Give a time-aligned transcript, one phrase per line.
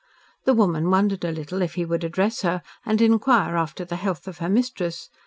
[0.45, 4.27] The woman wondered a little if he would address her, and inquire after the health
[4.27, 5.11] of her mistress.